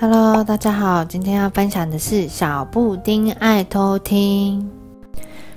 [0.00, 4.70] Hello，大家好，今天要分享的是小布丁爱偷听。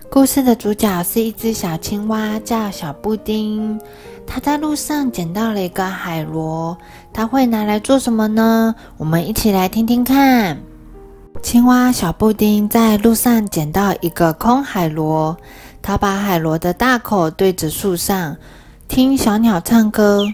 [0.10, 3.78] 故事的主角是一只小青蛙，叫小布丁。
[4.26, 6.78] 它在路上捡到了一个海螺，
[7.12, 8.74] 它会拿来做什么呢？
[8.98, 10.58] 我们一起来听听看。
[11.42, 15.36] 青蛙小布丁在路上捡到一个空海螺，
[15.82, 18.38] 它把海螺的大口对着树上，
[18.88, 20.26] 听小鸟唱歌，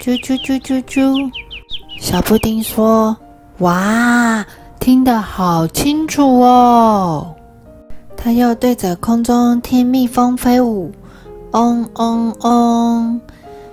[0.00, 1.30] 啾啾啾啾啾。
[2.00, 3.16] 小布丁说
[3.58, 4.44] ：“哇，
[4.78, 7.34] 听得好清楚哦！”
[8.16, 10.92] 他又对着空中听蜜蜂飞舞，
[11.52, 13.20] 嗡嗡嗡。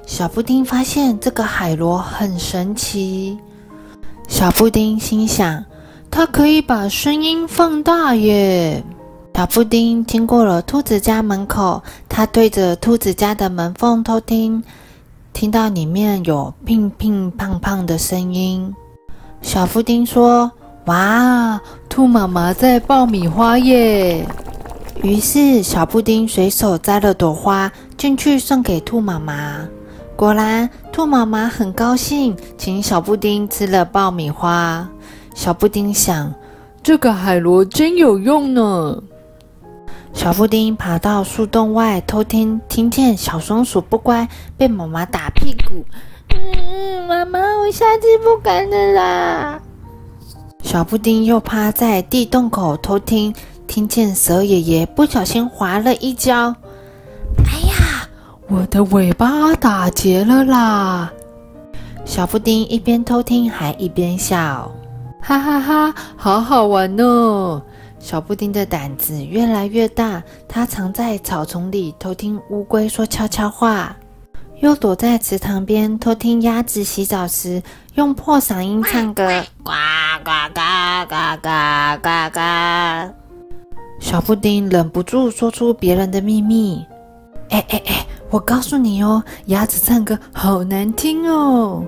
[0.06, 3.38] 小布丁发现这个海螺很神奇。
[4.28, 5.64] 小布丁心想
[6.12, 8.84] ：“它可以把声音放大耶！”
[9.36, 14.64] 小布丁经过了兔子家门口，他对着兔子家的门缝偷听。
[15.36, 18.74] 听到里面有乒乒乓乓的声音，
[19.42, 20.50] 小布丁说
[20.88, 24.26] ：“哇，兔妈妈在爆米花耶！”
[25.04, 29.68] 于是小布丁随手摘了朵花进去送给兔妈妈。
[30.16, 34.88] 果然，兔妈妈很高兴，请小布丁吃了爆米花。
[35.34, 36.34] 小布丁想
[36.82, 39.04] ：“这个海螺真有用呢。”
[40.16, 44.28] 小布丁爬到树洞外偷听，听见小松鼠不乖，
[44.58, 45.86] 被妈妈打屁股。
[46.34, 49.60] 嗯，妈妈，我下次不敢了啦。
[50.64, 53.36] 小布丁又趴在地洞口偷听，
[53.68, 56.56] 听见蛇爷爷不小心滑了一跤。
[57.46, 58.08] 哎呀，
[58.48, 61.12] 我的尾巴打结了啦！
[62.04, 64.72] 小布丁一边偷听还一边笑，
[65.22, 67.62] 哈哈哈，好好玩哦！
[68.06, 73.98] 小布丁的胆子越来越大，它藏在草丛里偷听乌龟说悄悄话，
[74.62, 77.64] 又躲在池塘边偷听鸭子洗澡时
[77.96, 79.72] 用破嗓音唱歌，呱
[80.24, 80.62] 呱呱
[81.10, 81.50] 呱呱
[82.04, 83.14] 呱呱。
[84.00, 86.86] 小布丁忍不住说出别人的秘密
[87.50, 91.84] ：“哎哎哎，我告诉你哦，鸭子唱歌好难听哦。”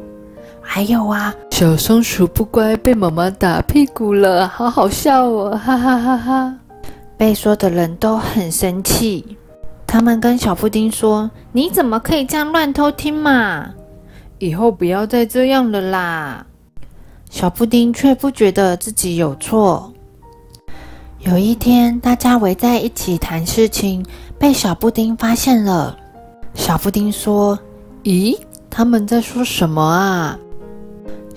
[0.69, 6.53] 还有啊，小松鼠不乖，被妈妈打屁股了，好好笑哦， 哈哈哈哈！
[7.17, 9.25] 被说的人都很生气，
[9.87, 13.69] 他们跟小布丁说：“你怎么可以这样乱偷听嘛？
[14.39, 16.45] 以后不要再这样了啦！”
[17.31, 19.91] 小布丁却不觉得自己有错。
[21.19, 24.05] 有一天，大家围在一起谈事情，
[24.37, 25.97] 被小布丁发现了。
[26.53, 27.57] 小布丁说
[28.03, 28.37] ：“咦，
[28.69, 30.37] 他们在说什么啊？”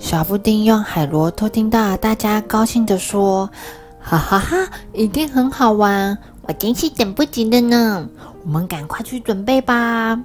[0.01, 3.47] 小布丁用海螺偷听到大家高兴地说
[4.01, 4.57] ：“哈哈哈，
[4.93, 6.17] 一定很好玩！
[6.41, 8.09] 我真是等不及了呢！
[8.43, 10.19] 我们赶快去准备吧。”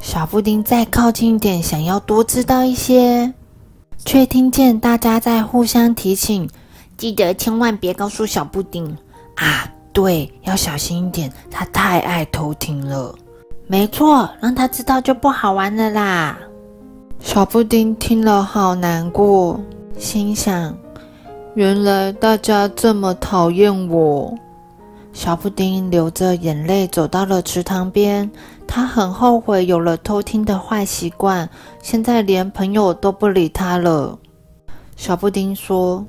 [0.00, 3.32] 小布丁再靠近一点，想要多知道一些，
[4.04, 6.50] 却听见大家在互相提醒
[6.98, 8.84] ：“记得千万别告诉小布丁
[9.36, 9.70] 啊！
[9.92, 13.14] 对，要小心一点，他太爱偷听了。
[13.68, 16.36] 没错，让他知道就不好玩了啦。”
[17.24, 19.58] 小布丁听了好难过，
[19.98, 20.76] 心想：
[21.54, 24.32] 原来大家这么讨厌我。
[25.14, 28.30] 小布丁流着眼泪走到了池塘边，
[28.66, 31.48] 他很后悔有了偷听的坏习惯，
[31.82, 34.16] 现在连朋友都不理他了。
[34.94, 36.04] 小布丁说：“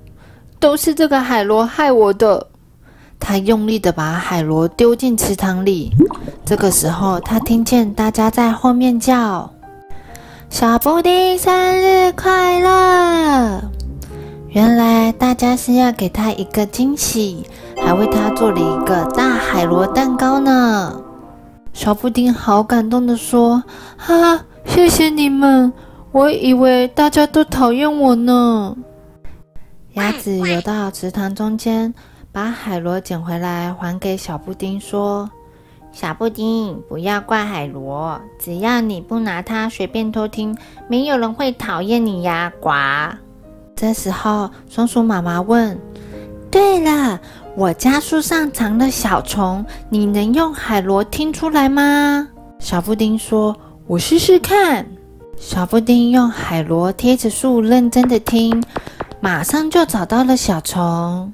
[0.60, 2.46] 都是这个海螺害我的。”
[3.18, 5.92] 他用力的把海螺丢进池塘里。
[6.46, 9.50] 这个时候，他听见大家在后面叫。
[10.56, 11.52] 小布丁生
[11.82, 13.62] 日快乐！
[14.48, 17.46] 原来大家是要给他一个惊喜，
[17.76, 20.98] 还为他做了一个大海螺蛋糕呢。
[21.74, 23.62] 小布丁好感动的说
[24.00, 25.74] ：“哈，谢谢你们！
[26.14, 28.78] 我以为大家都讨厌我呢。”
[29.96, 31.94] 鸭子游到池塘中间，
[32.32, 35.30] 把海螺捡回来，还给小布丁说。
[35.96, 40.54] 小布丁，不要怪海螺，只要你不拿它随便偷听，
[40.90, 42.52] 没有人会讨厌你呀！
[42.60, 42.70] 呱。
[43.78, 45.80] 这时候，松鼠妈妈问
[46.52, 47.18] ：“对了，
[47.56, 52.28] 我家树上藏了小虫，你能用海螺听出来吗？”
[52.60, 53.56] 小布丁说
[53.88, 54.86] ：“我试试看。”
[55.40, 58.62] 小布丁用海螺贴着树，认真的听，
[59.22, 61.34] 马上就找到了小虫。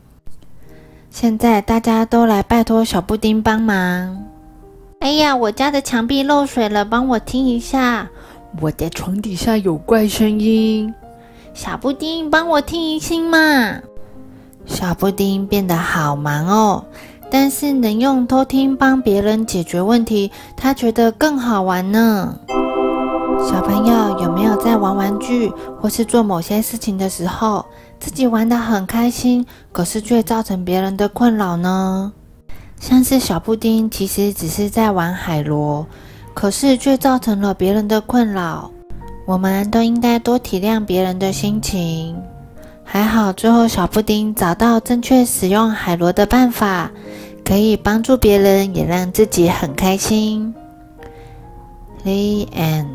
[1.10, 4.24] 现在大家都来拜托小布丁帮忙。
[5.02, 8.08] 哎呀，我家的墙壁漏水了，帮我听一下。
[8.62, 10.94] 我的床底下有怪声音，
[11.56, 13.38] 小布丁帮我听一听嘛。
[14.68, 16.86] 小布丁变得好忙哦，
[17.32, 22.38] 但是能用偷听帮别人解决问题，他觉得更好玩呢。
[23.50, 25.50] 小朋友有没有在玩玩具
[25.80, 27.66] 或是做某些事情的时候，
[28.00, 32.14] 自己玩得很开心，可是却造成别人的困扰呢？
[32.82, 35.86] 像是小布丁其实只是在玩海螺，
[36.34, 38.72] 可是却造成了别人的困扰。
[39.28, 42.20] 我们都应该多体谅别人的心情。
[42.84, 46.90] 还好，最后小布丁找到正确使用海螺的办法，
[47.46, 50.54] 可以帮助别人，也让自己很开心。
[52.04, 52.12] The
[52.58, 52.88] end.